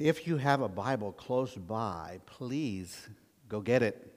[0.00, 3.10] if you have a Bible close by, please
[3.50, 4.14] go get it.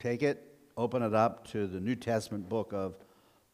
[0.00, 2.96] Take it, open it up to the New Testament book of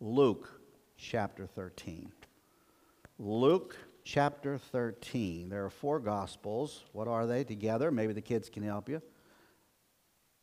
[0.01, 0.49] Luke,
[0.97, 2.11] chapter 13.
[3.19, 5.51] Luke chapter 13.
[5.51, 6.85] There are four Gospels.
[6.93, 7.91] What are they together?
[7.91, 9.03] Maybe the kids can help you.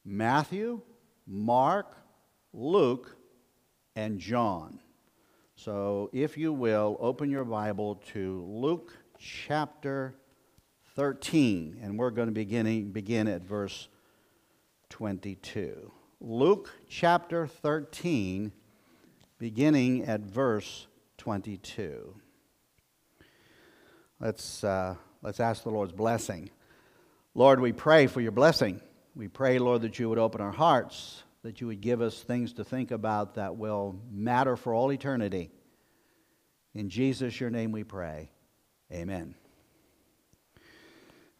[0.05, 0.81] Matthew,
[1.25, 1.97] Mark,
[2.53, 3.17] Luke,
[3.95, 4.79] and John.
[5.55, 10.13] So, if you will, open your Bible to Luke chapter
[10.97, 13.87] 13, and we're going to begin, begin at verse
[14.89, 15.91] 22.
[16.19, 18.51] Luke chapter 13,
[19.37, 20.87] beginning at verse
[21.19, 22.15] 22.
[24.19, 26.49] Let's, uh, let's ask the Lord's blessing.
[27.35, 28.81] Lord, we pray for your blessing.
[29.15, 32.51] We pray, Lord, that you would open our hearts that you would give us things
[32.51, 35.49] to think about that will matter for all eternity.
[36.73, 38.31] In Jesus, your name we pray.
[38.91, 39.33] Amen.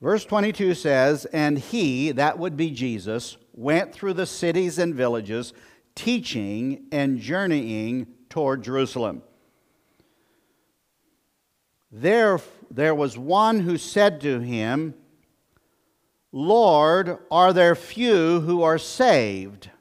[0.01, 5.53] Verse 22 says, And he, that would be Jesus, went through the cities and villages,
[5.95, 9.23] teaching and journeying toward Jerusalem.
[11.91, 14.93] There, there was one who said to him,
[16.31, 19.71] Lord, are there few who are saved?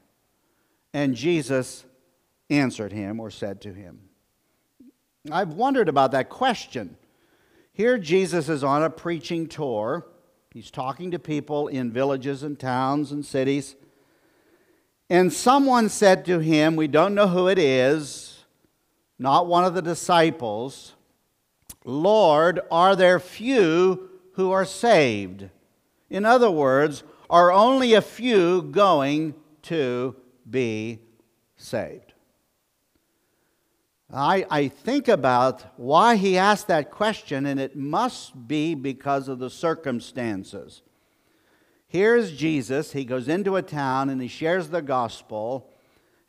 [0.93, 1.85] And Jesus
[2.49, 3.99] answered him or said to him,
[5.31, 6.97] I've wondered about that question.
[7.77, 10.07] Here, Jesus is on a preaching tour.
[10.51, 13.75] He's talking to people in villages and towns and cities.
[15.11, 18.43] And someone said to him, We don't know who it is,
[19.19, 20.95] not one of the disciples,
[21.85, 25.47] Lord, are there few who are saved?
[26.09, 30.15] In other words, are only a few going to
[30.49, 30.97] be
[31.57, 32.13] saved.
[34.13, 39.39] I, I think about why he asked that question, and it must be because of
[39.39, 40.81] the circumstances.
[41.87, 42.91] Here's Jesus.
[42.91, 45.69] He goes into a town and he shares the gospel.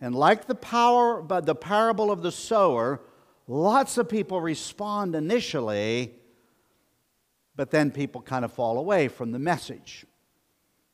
[0.01, 3.00] And like the power, but the parable of the sower,
[3.49, 6.15] lots of people respond initially,
[7.56, 10.06] but then people kind of fall away from the message.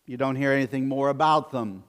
[0.06, 1.84] You don't hear anything more about them.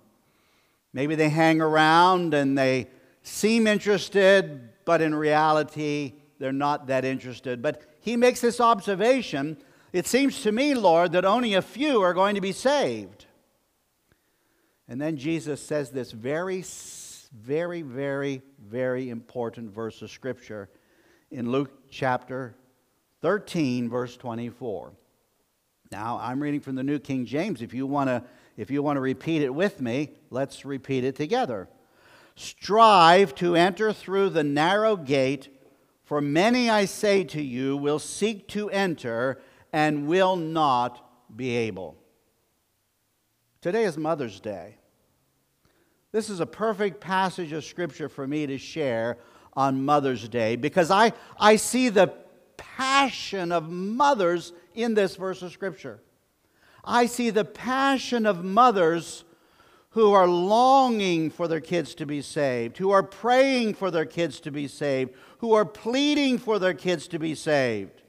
[0.91, 2.88] Maybe they hang around and they
[3.23, 7.62] seem interested, but in reality, they're not that interested.
[7.62, 9.57] But he makes this observation
[9.91, 13.25] It seems to me, Lord, that only a few are going to be saved.
[14.90, 16.63] And then Jesus says this very,
[17.34, 20.69] very, very, very important verse of Scripture
[21.31, 22.56] in Luke chapter
[23.22, 24.91] 13, verse 24.
[25.91, 27.62] Now, I'm reading from the New King James.
[27.62, 28.23] If you want to
[28.57, 31.67] if you want to repeat it with me, let's repeat it together.
[32.35, 35.50] Strive to enter through the narrow gate,
[36.03, 39.41] for many, I say to you, will seek to enter
[39.73, 41.03] and will not
[41.35, 41.97] be able.
[43.62, 44.78] Today is Mother's Day.
[46.12, 49.17] This is a perfect passage of Scripture for me to share
[49.52, 52.13] on Mother's Day because I, I see the
[52.56, 56.00] passion of mothers in this verse of Scripture.
[56.85, 59.24] I see the passion of mothers
[59.95, 64.41] who are longing for their kids to be saved, who are praying for their kids
[64.41, 68.01] to be saved, who are pleading for their kids to be saved.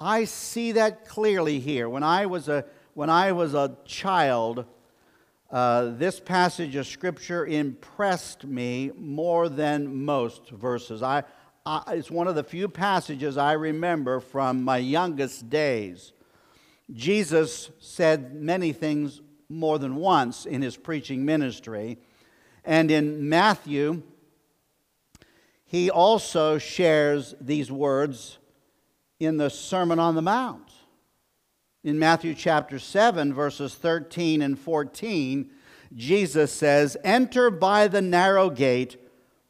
[0.00, 1.90] I see that clearly here.
[1.90, 2.64] When I was a,
[2.94, 4.64] when I was a child,
[5.50, 11.02] uh, this passage of Scripture impressed me more than most verses.
[11.02, 11.24] I,
[11.66, 16.14] I, it's one of the few passages I remember from my youngest days.
[16.94, 21.98] Jesus said many things more than once in his preaching ministry.
[22.64, 24.02] And in Matthew,
[25.64, 28.38] he also shares these words
[29.18, 30.70] in the Sermon on the Mount.
[31.82, 35.50] In Matthew chapter 7, verses 13 and 14,
[35.94, 38.96] Jesus says, Enter by the narrow gate,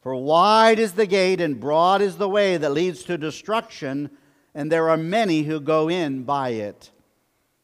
[0.01, 4.09] for wide is the gate and broad is the way that leads to destruction,
[4.53, 6.91] and there are many who go in by it.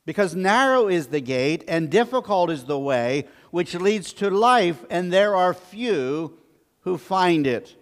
[0.06, 5.12] Because narrow is the gate and difficult is the way which leads to life, and
[5.12, 6.38] there are few
[6.82, 7.76] who find it.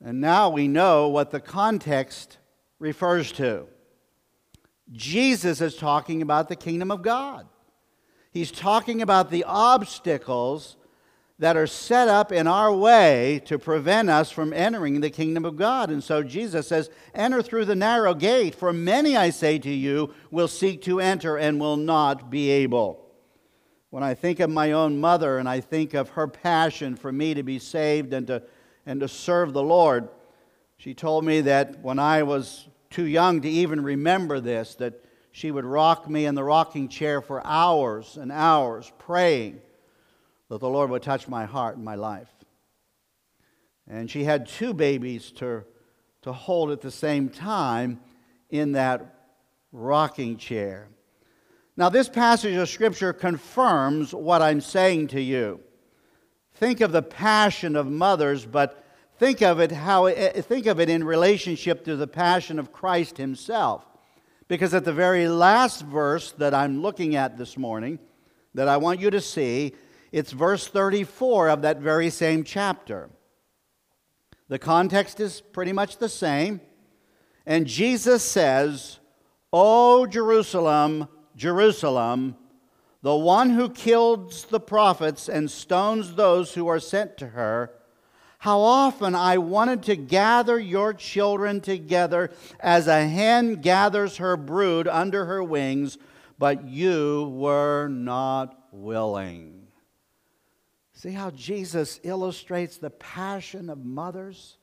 [0.00, 2.38] And now we know what the context
[2.78, 3.66] refers to.
[4.92, 7.46] Jesus is talking about the kingdom of God.
[8.30, 10.76] He's talking about the obstacles
[11.38, 15.56] that are set up in our way to prevent us from entering the kingdom of
[15.56, 15.88] God.
[15.88, 20.12] And so Jesus says, Enter through the narrow gate, for many, I say to you,
[20.32, 23.04] will seek to enter and will not be able.
[23.90, 27.34] When I think of my own mother and I think of her passion for me
[27.34, 28.42] to be saved and to,
[28.84, 30.08] and to serve the Lord,
[30.76, 35.52] she told me that when I was too young to even remember this, that she
[35.52, 39.60] would rock me in the rocking chair for hours and hours, praying
[40.48, 42.28] that the Lord would touch my heart and my life.
[43.88, 45.64] And she had two babies to,
[46.22, 48.00] to hold at the same time
[48.50, 49.14] in that
[49.72, 50.88] rocking chair.
[51.76, 55.60] Now, this passage of Scripture confirms what I'm saying to you.
[56.54, 58.84] Think of the passion of mothers, but
[59.18, 62.72] think of it, how, eh, eh, think of it in relationship to the passion of
[62.72, 63.86] Christ Himself.
[64.48, 68.00] Because at the very last verse that I'm looking at this morning,
[68.54, 69.74] that I want you to see,
[70.12, 73.10] it's verse 34 of that very same chapter.
[74.48, 76.60] The context is pretty much the same.
[77.44, 78.98] And Jesus says,
[79.52, 82.36] O Jerusalem, Jerusalem,
[83.02, 87.72] the one who kills the prophets and stones those who are sent to her,
[88.38, 92.30] how often I wanted to gather your children together
[92.60, 95.98] as a hen gathers her brood under her wings,
[96.38, 99.57] but you were not willing.
[100.98, 104.58] See how Jesus illustrates the passion of mothers?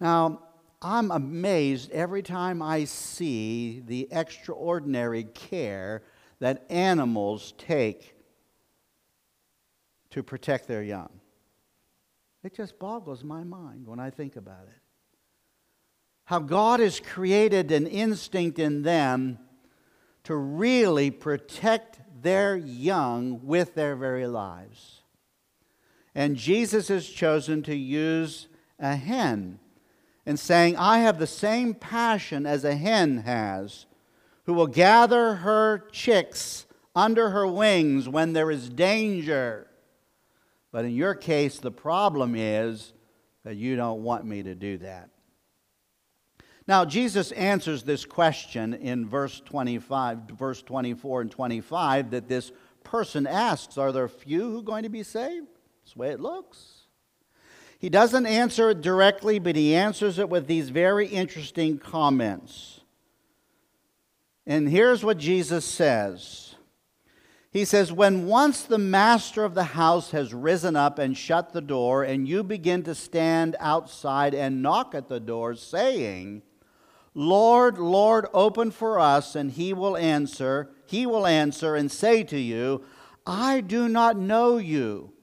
[0.00, 0.42] Now,
[0.82, 6.02] I'm amazed every time I see the extraordinary care
[6.40, 8.16] that animals take
[10.10, 11.20] to protect their young.
[12.42, 14.80] It just boggles my mind when I think about it.
[16.24, 19.38] How God has created an instinct in them
[20.24, 25.02] to really protect their young with their very lives.
[26.14, 29.58] And Jesus has chosen to use a hen
[30.26, 33.86] and saying, I have the same passion as a hen has,
[34.44, 39.66] who will gather her chicks under her wings when there is danger.
[40.70, 42.92] But in your case, the problem is
[43.44, 45.10] that you don't want me to do that.
[46.66, 52.52] Now, Jesus answers this question in verse 25, verse 24 and 25 that this
[52.82, 55.53] person asks Are there few who are going to be saved?
[55.84, 56.84] That's the way it looks.
[57.78, 62.80] He doesn't answer it directly, but he answers it with these very interesting comments.
[64.46, 66.54] And here's what Jesus says
[67.50, 71.60] He says, When once the master of the house has risen up and shut the
[71.60, 76.40] door, and you begin to stand outside and knock at the door, saying,
[77.12, 82.38] Lord, Lord, open for us, and he will answer, he will answer and say to
[82.38, 82.82] you,
[83.26, 85.13] I do not know you.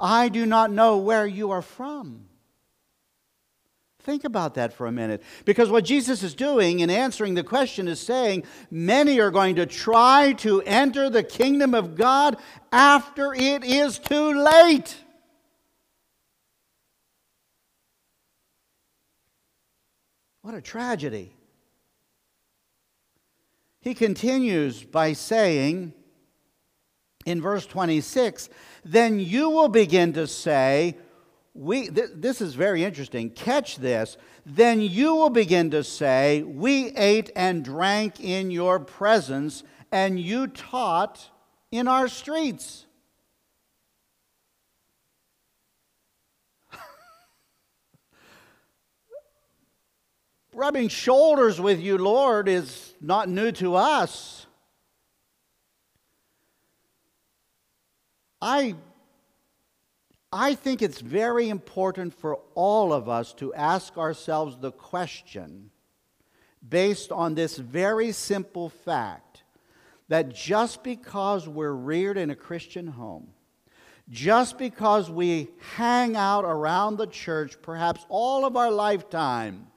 [0.00, 2.26] I do not know where you are from.
[4.02, 5.22] Think about that for a minute.
[5.44, 9.66] Because what Jesus is doing in answering the question is saying many are going to
[9.66, 12.38] try to enter the kingdom of God
[12.72, 14.96] after it is too late.
[20.40, 21.34] What a tragedy.
[23.82, 25.92] He continues by saying,
[27.26, 28.48] in verse 26,
[28.84, 30.96] then you will begin to say,
[31.54, 33.28] we, th- this is very interesting.
[33.30, 34.16] Catch this.
[34.46, 40.46] Then you will begin to say, We ate and drank in your presence, and you
[40.46, 41.28] taught
[41.70, 42.86] in our streets.
[50.54, 54.46] Rubbing shoulders with you, Lord, is not new to us.
[58.42, 58.74] I,
[60.32, 65.70] I think it's very important for all of us to ask ourselves the question
[66.66, 69.42] based on this very simple fact
[70.08, 73.28] that just because we're reared in a Christian home,
[74.08, 79.68] just because we hang out around the church perhaps all of our lifetime,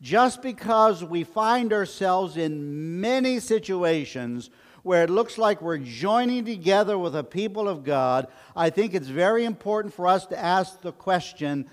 [0.00, 4.50] just because we find ourselves in many situations
[4.82, 9.08] where it looks like we're joining together with the people of God, I think it's
[9.08, 11.68] very important for us to ask the question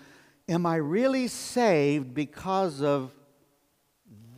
[0.47, 3.13] Am I really saved because of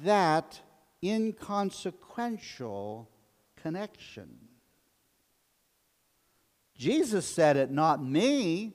[0.03, 0.59] that
[1.01, 3.09] inconsequential
[3.55, 4.37] connection?
[6.75, 8.73] Jesus said it, not me.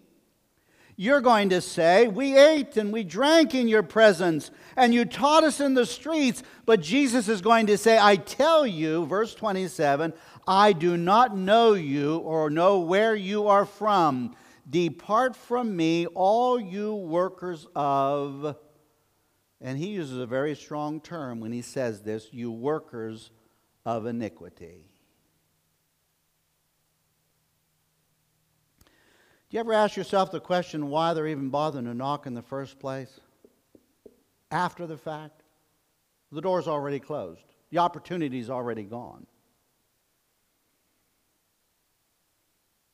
[0.96, 5.44] You're going to say, We ate and we drank in your presence, and you taught
[5.44, 6.42] us in the streets.
[6.64, 10.14] But Jesus is going to say, I tell you, verse 27,
[10.46, 14.34] I do not know you or know where you are from.
[14.68, 18.56] Depart from me, all you workers of.
[19.60, 23.30] And he uses a very strong term when he says this you workers
[23.84, 24.95] of iniquity.
[29.56, 32.78] You ever ask yourself the question why they're even bothering to knock in the first
[32.78, 33.20] place?
[34.50, 35.44] After the fact?
[36.30, 39.26] The door's already closed, the opportunity's already gone.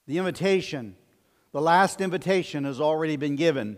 [0.06, 0.94] The invitation,
[1.50, 3.76] the last invitation, has already been given,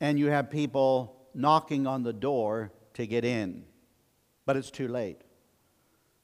[0.00, 3.64] and you have people knocking on the door to get in,
[4.46, 5.20] but it's too late.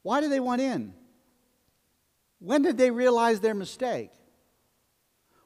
[0.03, 0.95] Why do they want in?
[2.39, 4.13] When did they realize their mistake?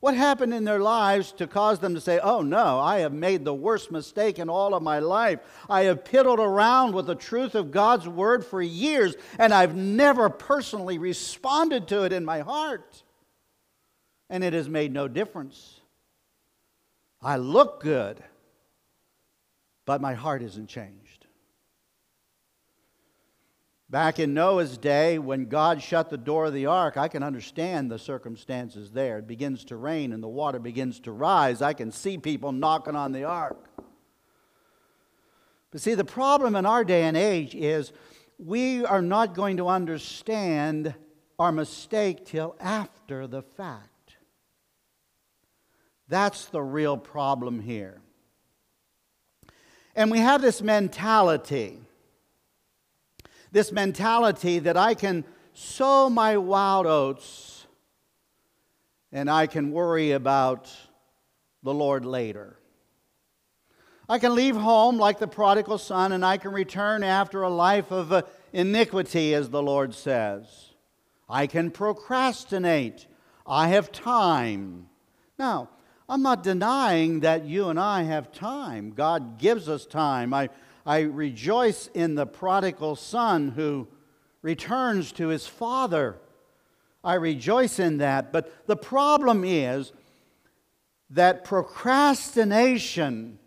[0.00, 3.44] What happened in their lives to cause them to say, Oh no, I have made
[3.44, 5.40] the worst mistake in all of my life.
[5.68, 10.30] I have piddled around with the truth of God's word for years, and I've never
[10.30, 13.02] personally responded to it in my heart.
[14.30, 15.80] And it has made no difference.
[17.20, 18.22] I look good,
[19.84, 20.99] but my heart isn't changed.
[23.90, 27.90] Back in Noah's day, when God shut the door of the ark, I can understand
[27.90, 29.18] the circumstances there.
[29.18, 31.60] It begins to rain and the water begins to rise.
[31.60, 33.68] I can see people knocking on the ark.
[35.72, 37.92] But see, the problem in our day and age is
[38.38, 40.94] we are not going to understand
[41.40, 44.14] our mistake till after the fact.
[46.06, 48.00] That's the real problem here.
[49.96, 51.80] And we have this mentality
[53.52, 57.66] this mentality that I can sow my wild oats
[59.12, 60.70] and I can worry about
[61.62, 62.56] the Lord later.
[64.08, 67.90] I can leave home like the prodigal son and I can return after a life
[67.92, 70.74] of uh, iniquity, as the Lord says.
[71.28, 73.06] I can procrastinate.
[73.46, 74.88] I have time.
[75.38, 75.70] Now,
[76.08, 78.90] I'm not denying that you and I have time.
[78.90, 80.34] God gives us time.
[80.34, 80.48] I,
[80.90, 83.86] I rejoice in the prodigal son who
[84.42, 86.18] returns to his father.
[87.04, 88.32] I rejoice in that.
[88.32, 89.92] But the problem is
[91.10, 93.38] that procrastination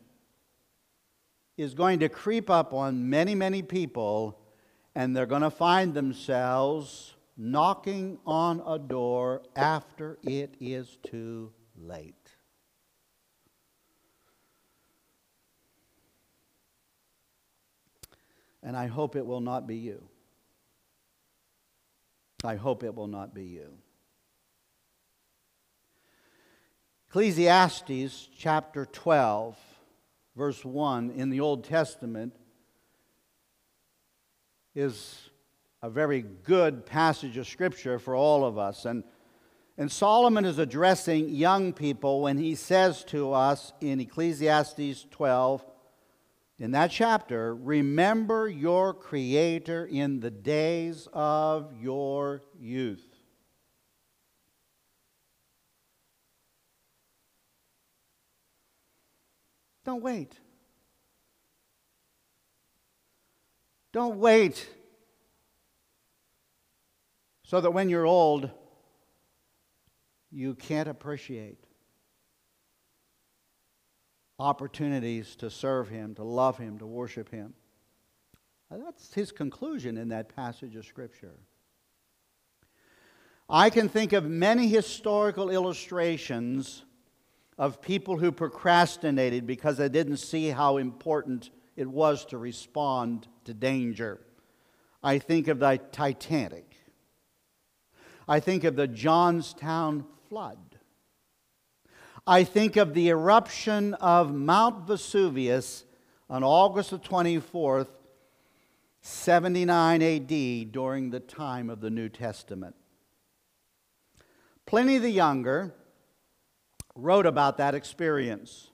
[1.58, 4.40] is going to creep up on many, many people,
[4.96, 12.23] and they're going to find themselves knocking on a door after it is too late.
[18.64, 20.02] And I hope it will not be you.
[22.44, 23.74] I hope it will not be you.
[27.10, 29.56] Ecclesiastes chapter 12,
[30.36, 32.34] verse 1 in the Old Testament
[34.74, 35.30] is
[35.84, 38.86] a very good passage of Scripture for all of us.
[38.86, 39.04] And,
[39.78, 45.64] and Solomon is addressing young people when he says to us in Ecclesiastes 12,
[46.64, 53.06] in that chapter, remember your Creator in the days of your youth.
[59.84, 60.40] Don't wait.
[63.92, 64.70] Don't wait
[67.44, 68.50] so that when you're old,
[70.32, 71.63] you can't appreciate
[74.40, 77.54] opportunities to serve Him, to love Him, to worship Him.
[78.70, 81.38] That's his conclusion in that passage of Scripture.
[83.50, 86.84] I can think of many historical illustrations
[87.58, 93.54] of people who procrastinated because they didn't see how important it was to respond to
[93.54, 94.22] danger.
[95.04, 96.76] I think of the Titanic.
[98.28, 100.73] I think of the Johnstown flood.
[102.26, 105.84] I think of the eruption of Mount Vesuvius
[106.30, 107.90] on August the 24th,
[109.02, 112.76] 79 AD, during the time of the New Testament.
[114.66, 115.74] Pliny the Younger
[116.96, 118.70] wrote about that experience.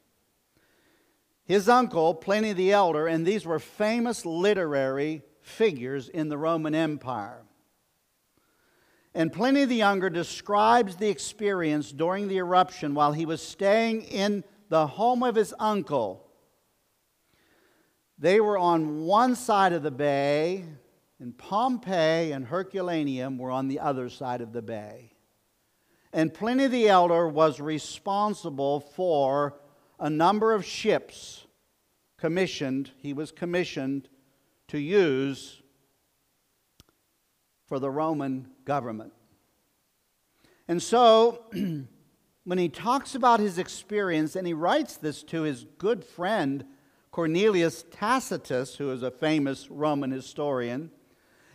[1.43, 7.41] His uncle, Pliny the Elder, and these were famous literary figures in the Roman Empire.
[9.13, 14.43] And Pliny the Younger describes the experience during the eruption while he was staying in
[14.69, 16.27] the home of his uncle.
[18.17, 20.65] They were on one side of the bay,
[21.19, 25.13] and Pompeii and Herculaneum were on the other side of the bay.
[26.13, 29.59] And Pliny the Elder was responsible for
[29.99, 31.45] a number of ships
[32.17, 34.09] commissioned, he was commissioned
[34.67, 35.61] to use
[37.69, 39.13] for the Roman government.
[40.67, 41.45] And so,
[42.43, 46.65] when he talks about his experience, and he writes this to his good friend
[47.11, 50.91] Cornelius Tacitus, who is a famous Roman historian,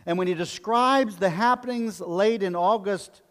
[0.05, 3.21] and when he describes the happenings late in August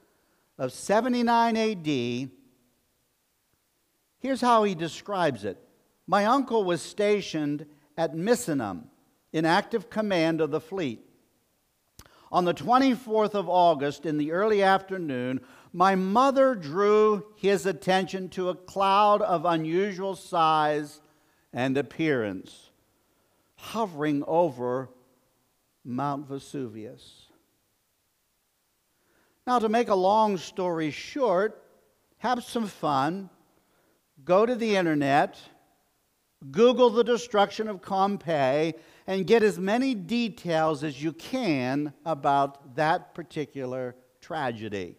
[0.58, 2.30] of 79 AD,
[4.18, 5.58] here's how he describes it
[6.06, 8.84] My uncle was stationed at Misenum
[9.32, 11.00] in active command of the fleet.
[12.34, 15.40] On the 24th of August, in the early afternoon,
[15.72, 21.00] my mother drew his attention to a cloud of unusual size
[21.52, 22.70] and appearance
[23.54, 24.90] hovering over
[25.84, 27.26] Mount Vesuvius.
[29.46, 31.62] Now, to make a long story short,
[32.18, 33.30] have some fun,
[34.24, 35.38] go to the internet,
[36.50, 38.74] Google the destruction of Pompeii,
[39.06, 44.96] and get as many details as you can about that particular tragedy.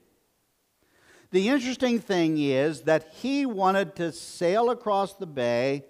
[1.32, 5.86] The interesting thing is that he wanted to sail across the bay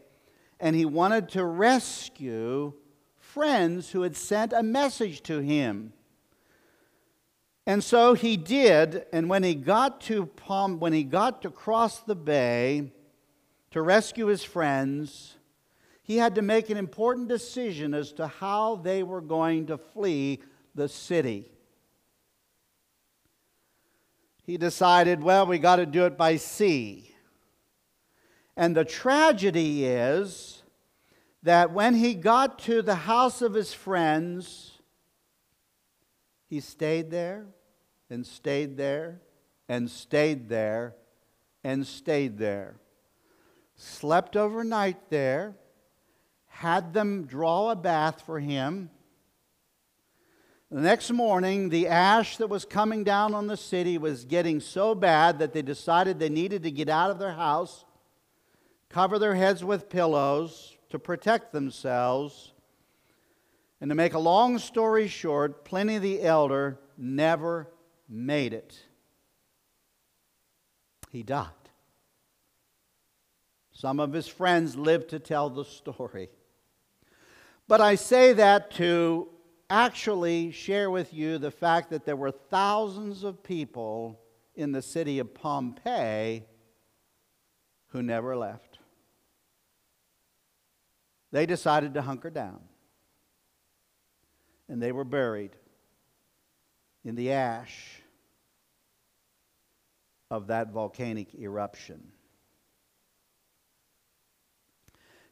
[0.60, 2.74] and he wanted to rescue
[3.18, 5.92] friends who had sent a message to him.
[7.68, 12.00] And so he did, and when he got to Palm, when he got to cross
[12.00, 12.92] the bay
[13.72, 15.35] to rescue his friends,
[16.06, 20.40] he had to make an important decision as to how they were going to flee
[20.76, 21.50] the city.
[24.44, 27.12] He decided, well, we got to do it by sea.
[28.56, 30.62] And the tragedy is
[31.42, 34.74] that when he got to the house of his friends,
[36.48, 37.48] he stayed there
[38.12, 39.22] and stayed there
[39.68, 40.94] and stayed there
[41.64, 42.76] and stayed there.
[43.76, 45.56] Slept overnight there,
[46.56, 48.90] had them draw a bath for him.
[50.72, 54.96] The next morning, the ash that was coming down on the city was getting so
[54.96, 57.86] bad that they decided they needed to get out of their house
[58.90, 62.54] cover their heads with pillows to protect themselves.
[63.82, 67.68] And to make a long story short, Pliny the Elder never
[68.08, 68.80] made it.
[71.12, 71.50] He died.
[73.74, 76.30] Some of his friends lived to tell the story.
[77.68, 79.30] But I say that to
[79.70, 84.20] actually share with you the fact that there were thousands of people
[84.54, 86.46] in the city of Pompeii
[87.88, 88.76] who never left
[91.36, 92.62] they decided to hunker down.
[94.70, 95.52] And they were buried
[97.04, 98.02] in the ash
[100.32, 102.14] of that volcanic eruption.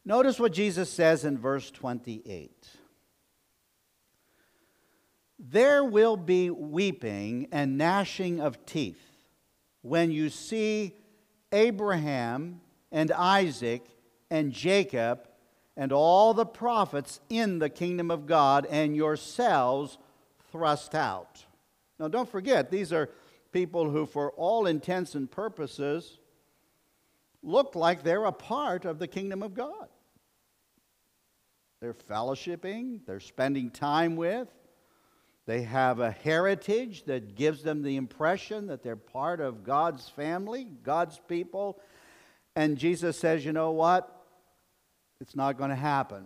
[0.04, 2.50] Notice what Jesus says in verse 28.
[5.38, 9.00] There will be weeping and gnashing of teeth
[9.82, 10.94] when you see
[11.52, 12.60] Abraham
[12.92, 13.86] and Isaac
[14.30, 15.26] and Jacob
[15.76, 19.98] and all the prophets in the kingdom of God and yourselves
[20.50, 21.44] thrust out.
[21.98, 23.10] Now, don't forget, these are
[23.52, 26.18] people who, for all intents and purposes,
[27.42, 29.88] look like they're a part of the kingdom of God.
[31.84, 34.48] They're fellowshipping, they're spending time with,
[35.44, 40.66] they have a heritage that gives them the impression that they're part of God's family,
[40.82, 41.78] God's people.
[42.56, 44.24] And Jesus says, you know what?
[45.20, 46.24] It's not going to happen.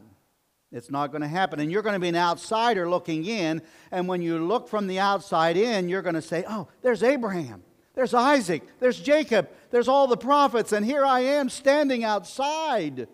[0.70, 1.58] It's not going to happen.
[1.58, 3.60] And you're going to be an outsider looking in.
[3.90, 7.64] And when you look from the outside in, you're going to say, oh, there's Abraham.
[7.94, 8.62] There's Isaac.
[8.78, 9.48] There's Jacob.
[9.72, 10.70] There's all the prophets.
[10.70, 13.08] And here I am standing outside.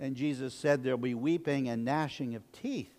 [0.00, 2.94] And Jesus said there'll be weeping and gnashing of teeth.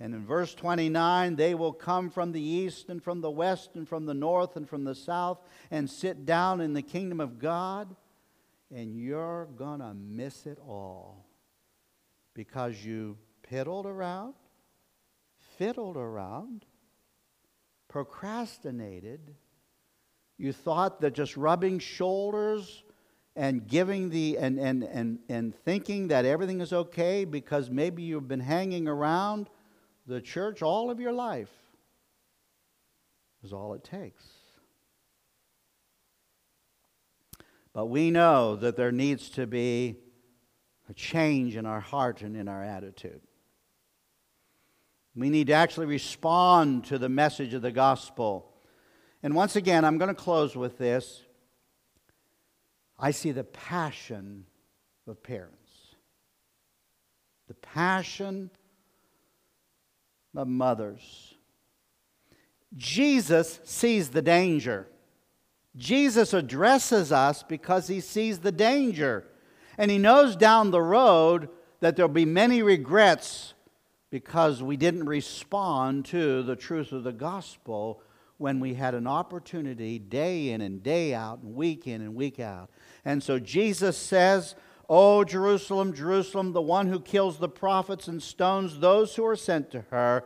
[0.00, 3.86] And in verse 29, they will come from the east and from the west and
[3.86, 5.38] from the north and from the south
[5.70, 7.94] and sit down in the kingdom of God
[8.74, 11.26] and you're going to miss it all
[12.34, 13.18] because you
[13.50, 14.34] piddled around,
[15.58, 16.64] fiddled around,
[17.88, 19.34] procrastinated.
[20.36, 22.84] You thought that just rubbing shoulders
[23.36, 28.28] and giving the and, and, and, and thinking that everything is okay because maybe you've
[28.28, 29.48] been hanging around
[30.06, 31.50] the church all of your life
[33.42, 34.24] is all it takes.
[37.72, 39.98] But we know that there needs to be
[40.88, 43.20] a change in our heart and in our attitude.
[45.14, 48.52] We need to actually respond to the message of the gospel.
[49.22, 51.22] And once again, I'm going to close with this.
[52.98, 54.44] I see the passion
[55.06, 55.94] of parents,
[57.46, 58.50] the passion
[60.36, 61.34] of mothers.
[62.76, 64.88] Jesus sees the danger.
[65.76, 69.24] Jesus addresses us because he sees the danger.
[69.78, 71.48] And he knows down the road
[71.80, 73.54] that there'll be many regrets
[74.10, 78.02] because we didn't respond to the truth of the gospel
[78.38, 82.40] when we had an opportunity day in and day out and week in and week
[82.40, 82.70] out.
[83.08, 84.54] And so Jesus says,
[84.86, 89.70] O Jerusalem, Jerusalem, the one who kills the prophets and stones those who are sent
[89.70, 90.24] to her.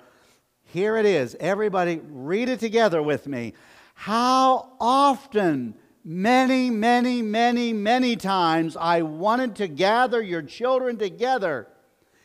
[0.64, 1.36] Here it is.
[1.38, 3.54] Everybody, read it together with me.
[3.94, 11.68] How often, many, many, many, many times, I wanted to gather your children together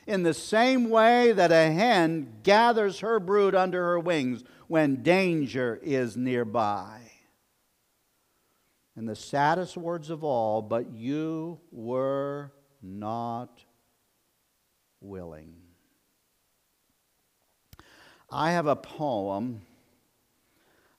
[0.08, 5.80] in the same way that a hen gathers her brood under her wings when danger
[5.84, 7.07] is nearby.
[8.98, 13.64] And the saddest words of all, but you were not
[15.00, 15.54] willing.
[18.32, 19.62] I have a poem.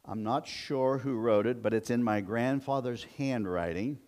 [0.04, 3.98] I'm not sure who wrote it, but it's in my grandfather's handwriting.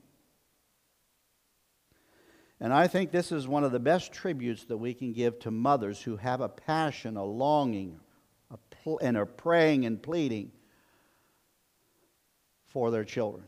[2.61, 5.51] And I think this is one of the best tributes that we can give to
[5.51, 7.99] mothers who have a passion, a longing,
[8.53, 10.53] a pl- and are praying and pleading
[12.69, 13.47] for their children.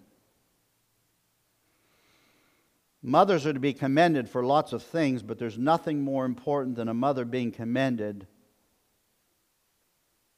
[3.02, 6.88] Mothers are to be commended for lots of things, but there's nothing more important than
[6.88, 8.28] a mother being commended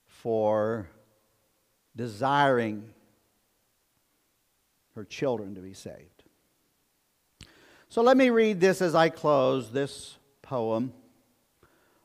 [0.07, 0.89] for
[1.95, 2.89] desiring
[4.95, 6.23] her children to be saved.
[7.91, 10.95] So let me read this as I close this poem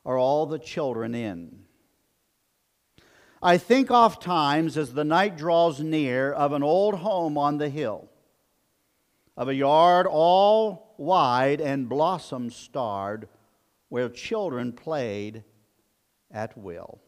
[0.04, 1.64] Are All the Children In?
[3.42, 7.70] I think oft times as the night draws near of an old home on the
[7.70, 8.09] hill
[9.40, 13.26] of a yard all wide and blossom starred,
[13.88, 15.42] where children played
[16.30, 17.00] at will.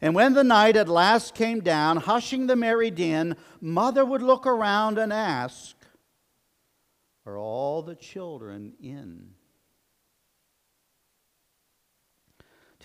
[0.00, 4.46] And when the night at last came down, hushing the merry din, mother would look
[4.46, 5.74] around and ask,
[7.26, 9.30] Are all the children in?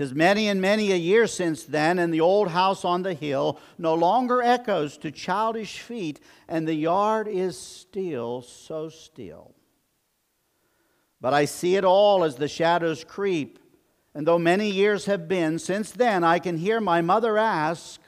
[0.02, 3.60] Tis many and many a year since then, and the old house on the hill
[3.78, 9.54] no longer echoes to childish feet, and the yard is still so still.
[11.22, 13.60] But I see it all as the shadows creep,
[14.16, 18.02] and though many years have been since then, I can hear my mother ask,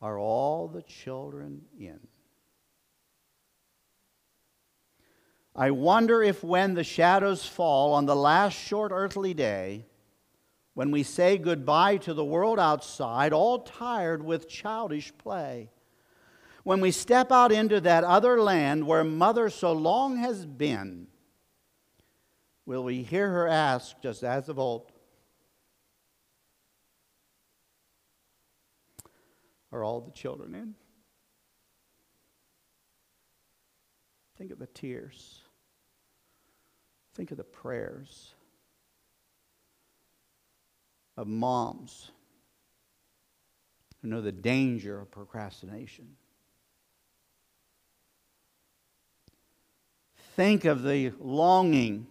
[0.00, 2.00] Are all the children in?
[5.54, 9.84] I wonder if when the shadows fall on the last short earthly day,
[10.80, 15.68] when we say goodbye to the world outside, all tired with childish play.
[16.64, 21.08] When we step out into that other land where mother so long has been,
[22.64, 24.90] will we hear her ask, just as of old,
[29.70, 30.74] Are all the children in?
[34.38, 35.42] Think of the tears.
[37.14, 38.32] Think of the prayers
[41.20, 42.10] of moms
[44.00, 46.16] who know the danger of procrastination.
[50.34, 52.06] Think of the longing.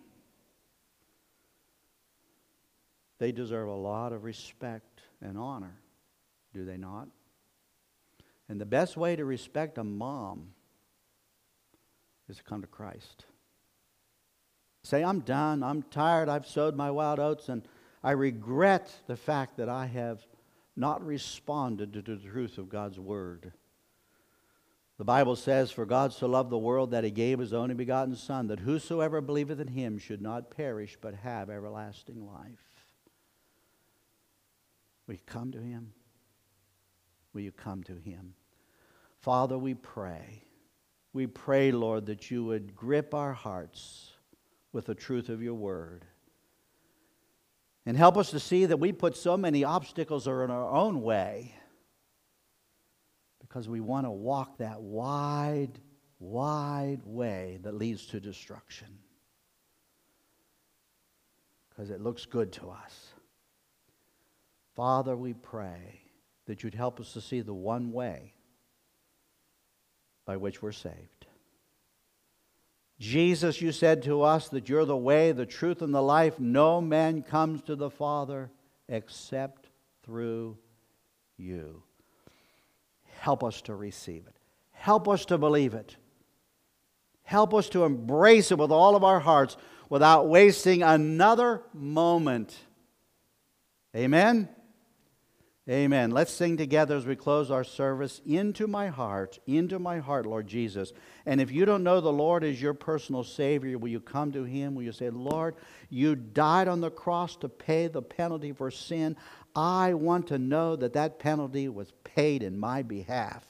[3.18, 5.80] They deserve a lot of respect and honor,
[6.54, 7.08] do they not?
[8.48, 10.50] And the best way to respect a mom
[12.30, 13.26] is to come to Christ.
[14.84, 15.64] Say, I'm done.
[15.64, 16.30] I'm tired.
[16.30, 17.64] I've sowed my wild oats and
[18.04, 20.26] I regret the fact that I have
[20.76, 23.52] not responded to the truth of God's word.
[24.98, 28.16] The Bible says, For God so loved the world that he gave his only begotten
[28.16, 32.70] Son, that whosoever believeth in him should not perish, but have everlasting life.
[35.08, 35.94] Will you come to him?
[37.34, 38.34] Will you come to him?
[39.20, 40.44] Father, we pray.
[41.14, 44.12] We pray, Lord, that you would grip our hearts
[44.72, 46.06] with the truth of your word.
[47.90, 51.02] And help us to see that we put so many obstacles are in our own
[51.02, 51.56] way
[53.40, 55.80] because we want to walk that wide,
[56.20, 59.00] wide way that leads to destruction.
[61.68, 63.08] Because it looks good to us.
[64.76, 66.00] Father, we pray
[66.46, 68.36] that you'd help us to see the one way
[70.26, 71.26] by which we're saved.
[73.00, 76.40] Jesus, you said to us that you're the way, the truth, and the life.
[76.40, 78.52] No man comes to the Father
[78.90, 79.70] except
[80.04, 80.58] through
[81.38, 81.84] you.
[83.20, 84.36] Help us to receive it.
[84.72, 85.96] Help us to believe it.
[87.24, 89.56] Help us to embrace it with all of our hearts
[89.90, 92.58] without wasting another moment.
[93.96, 94.50] Amen.
[95.70, 96.10] Amen.
[96.10, 98.22] Let's sing together as we close our service.
[98.26, 100.94] Into my heart, into my heart, Lord Jesus.
[101.28, 104.46] And if you don't know the Lord as your personal Savior, will you come to
[104.46, 104.74] Him?
[104.74, 105.56] Will you say, Lord,
[105.90, 109.16] you died on the cross to pay the penalty for sin.
[109.56, 113.46] I want to know that that penalty was paid in my behalf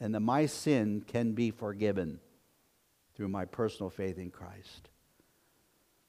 [0.00, 2.18] and that my sin can be forgiven.
[3.16, 4.90] through my personal faith in Christ.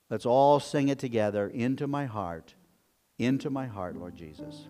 [0.10, 2.54] Let's all sing it together into my heart,
[3.18, 4.68] into my heart, Lord Jesus.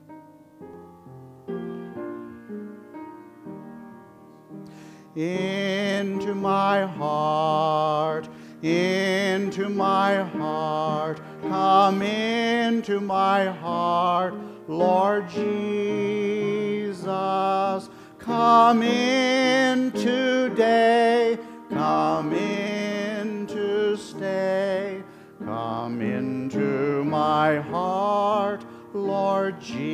[5.16, 8.30] Into my heart,
[8.62, 14.36] into my heart, come into my heart,
[14.68, 17.08] Lord Jesus.
[18.20, 21.40] Come in today,
[21.72, 25.02] come in to stay,
[25.44, 28.66] come into my heart,
[29.06, 29.88] Lord Jesus.